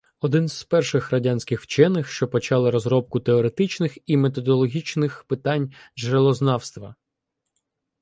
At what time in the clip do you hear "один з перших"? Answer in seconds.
0.19-1.11